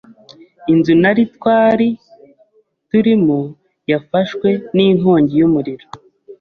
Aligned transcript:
Inzu 0.73 0.93
nari 1.01 1.23
twari 1.35 1.87
turimo 2.89 3.39
yafashwe 3.91 4.49
n’inkongi 4.75 5.33
y’umuriro 5.41 5.85